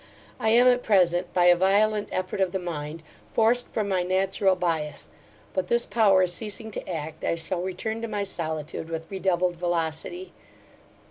I 0.39 0.49
am, 0.49 0.65
at 0.67 0.81
present, 0.81 1.31
by 1.31 1.45
a 1.45 1.55
violent 1.55 2.09
effort 2.11 2.41
of 2.41 2.53
the 2.53 2.57
mind, 2.57 3.03
forced 3.31 3.67
from 3.67 3.87
my 3.87 4.01
natural 4.01 4.55
bias; 4.55 5.09
but 5.53 5.67
this 5.67 5.85
power 5.85 6.25
ceasing 6.25 6.71
to 6.71 6.89
act, 6.89 7.23
I 7.23 7.35
shall 7.35 7.61
return 7.61 8.01
to 8.01 8.07
my 8.07 8.23
solitude 8.23 8.89
with 8.89 9.11
redoubled 9.11 9.57
velocity. 9.57 10.33